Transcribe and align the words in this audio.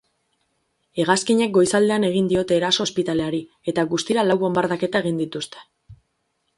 Hegazkinek 1.03 1.53
goizaldean 1.57 2.07
egin 2.09 2.31
diote 2.33 2.59
eraso 2.63 2.87
ospitaleari, 2.87 3.45
eta 3.73 3.87
guztira 3.95 4.27
lau 4.31 4.41
bonbardaketa 4.47 5.07
egin 5.07 5.25
dituzte. 5.27 5.65